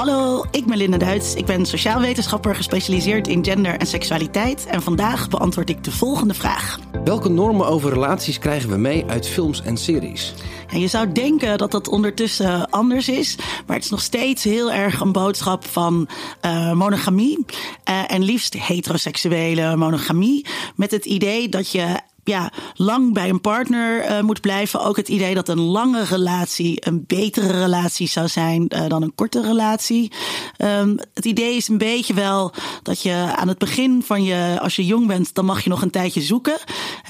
Hallo, 0.00 0.44
ik 0.50 0.66
ben 0.66 0.76
Linda 0.76 0.96
Duits. 0.96 1.34
Ik 1.34 1.46
ben 1.46 1.66
sociaal 1.66 2.00
wetenschapper 2.00 2.54
gespecialiseerd 2.54 3.28
in 3.28 3.44
gender 3.44 3.78
en 3.78 3.86
seksualiteit. 3.86 4.66
En 4.66 4.82
vandaag 4.82 5.28
beantwoord 5.28 5.70
ik 5.70 5.84
de 5.84 5.90
volgende 5.90 6.34
vraag. 6.34 6.78
Welke 7.04 7.28
normen 7.28 7.66
over 7.66 7.92
relaties 7.92 8.38
krijgen 8.38 8.70
we 8.70 8.76
mee 8.76 9.04
uit 9.06 9.28
films 9.28 9.62
en 9.62 9.76
series? 9.76 10.34
En 10.68 10.80
je 10.80 10.86
zou 10.86 11.12
denken 11.12 11.58
dat 11.58 11.70
dat 11.70 11.88
ondertussen 11.88 12.70
anders 12.70 13.08
is, 13.08 13.36
maar 13.66 13.76
het 13.76 13.84
is 13.84 13.90
nog 13.90 14.00
steeds 14.00 14.44
heel 14.44 14.72
erg 14.72 15.00
een 15.00 15.12
boodschap 15.12 15.66
van 15.66 16.08
uh, 16.44 16.72
monogamie. 16.72 17.44
Uh, 17.88 18.12
en 18.12 18.22
liefst 18.22 18.54
heteroseksuele 18.54 19.76
monogamie. 19.76 20.46
Met 20.74 20.90
het 20.90 21.04
idee 21.04 21.48
dat 21.48 21.70
je 21.70 22.00
ja, 22.30 22.52
lang 22.74 23.12
bij 23.12 23.28
een 23.28 23.40
partner 23.40 24.10
uh, 24.10 24.20
moet 24.20 24.40
blijven. 24.40 24.80
Ook 24.80 24.96
het 24.96 25.08
idee 25.08 25.34
dat 25.34 25.48
een 25.48 25.60
lange 25.60 26.04
relatie 26.04 26.86
een 26.86 27.04
betere 27.06 27.60
relatie 27.60 28.08
zou 28.08 28.28
zijn 28.28 28.66
uh, 28.68 28.86
dan 28.88 29.02
een 29.02 29.14
korte 29.14 29.42
relatie. 29.42 30.12
Um, 30.58 30.98
het 31.14 31.24
idee 31.24 31.56
is 31.56 31.68
een 31.68 31.78
beetje 31.78 32.14
wel 32.14 32.52
dat 32.82 33.02
je 33.02 33.32
aan 33.36 33.48
het 33.48 33.58
begin 33.58 34.02
van 34.04 34.24
je, 34.24 34.58
als 34.60 34.76
je 34.76 34.86
jong 34.86 35.06
bent, 35.06 35.34
dan 35.34 35.44
mag 35.44 35.64
je 35.64 35.70
nog 35.70 35.82
een 35.82 35.90
tijdje 35.90 36.20
zoeken. 36.20 36.58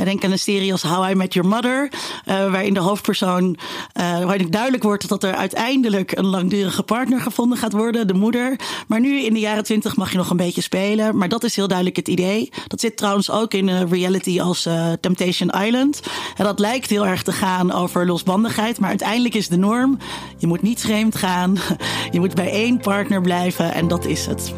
Denk 0.04 0.24
aan 0.24 0.32
een 0.32 0.38
serie 0.38 0.72
als 0.72 0.82
How 0.82 1.10
I 1.10 1.14
Met 1.14 1.34
Your 1.34 1.48
Mother, 1.48 1.92
uh, 1.92 2.50
waarin 2.50 2.74
de 2.74 2.80
hoofdpersoon, 2.80 3.58
waarin 3.94 4.50
duidelijk 4.50 4.82
wordt 4.82 5.08
dat 5.08 5.22
er 5.22 5.34
uiteindelijk 5.34 6.16
een 6.16 6.26
langdurige 6.26 6.82
partner 6.82 7.20
gevonden 7.20 7.58
gaat 7.58 7.72
worden, 7.72 8.06
de 8.06 8.14
moeder. 8.14 8.58
Maar 8.86 9.00
nu 9.00 9.22
in 9.22 9.34
de 9.34 9.40
jaren 9.40 9.64
twintig 9.64 9.96
mag 9.96 10.10
je 10.10 10.16
nog 10.16 10.30
een 10.30 10.36
beetje 10.36 10.60
spelen. 10.60 11.16
Maar 11.16 11.28
dat 11.28 11.44
is 11.44 11.56
heel 11.56 11.68
duidelijk 11.68 11.96
het 11.96 12.08
idee. 12.08 12.48
Dat 12.66 12.80
zit 12.80 12.96
trouwens 12.96 13.30
ook 13.30 13.54
in 13.54 13.68
reality 13.86 14.40
als 14.40 14.68
Temptation 15.14 15.62
Island. 15.64 16.00
En 16.36 16.44
dat 16.44 16.58
lijkt 16.58 16.90
heel 16.90 17.06
erg 17.06 17.22
te 17.22 17.32
gaan 17.32 17.72
over 17.72 18.06
losbandigheid, 18.06 18.80
maar 18.80 18.88
uiteindelijk 18.88 19.34
is 19.34 19.48
de 19.48 19.56
norm: 19.56 19.98
je 20.38 20.46
moet 20.46 20.62
niet 20.62 20.80
vreemd 20.80 21.16
gaan, 21.16 21.56
je 22.10 22.20
moet 22.20 22.34
bij 22.34 22.50
één 22.50 22.78
partner 22.78 23.20
blijven 23.20 23.74
en 23.74 23.88
dat 23.88 24.04
is 24.04 24.26
het. 24.26 24.54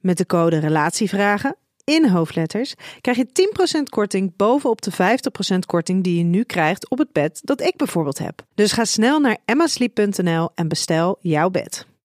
Met 0.00 0.16
de 0.16 0.26
code 0.26 0.58
Relatievragen 0.58 1.56
in 1.88 2.08
hoofdletters 2.08 2.74
krijg 3.00 3.16
je 3.16 3.26
10% 3.78 3.82
korting 3.82 4.36
bovenop 4.36 4.82
de 4.82 4.92
50% 5.54 5.58
korting 5.66 6.04
die 6.04 6.18
je 6.18 6.24
nu 6.24 6.42
krijgt 6.42 6.90
op 6.90 6.98
het 6.98 7.12
bed 7.12 7.40
dat 7.44 7.60
ik 7.60 7.76
bijvoorbeeld 7.76 8.18
heb. 8.18 8.42
Dus 8.54 8.72
ga 8.72 8.84
snel 8.84 9.20
naar 9.20 9.38
emmasleep.nl 9.44 10.50
en 10.54 10.68
bestel 10.68 11.18
jouw 11.20 11.50
bed. 11.50 11.87